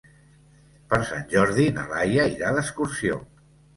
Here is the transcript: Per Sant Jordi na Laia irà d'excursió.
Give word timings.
Per 0.93 0.99
Sant 1.09 1.29
Jordi 1.33 1.67
na 1.75 1.85
Laia 1.91 2.25
irà 2.39 2.55
d'excursió. 2.57 3.19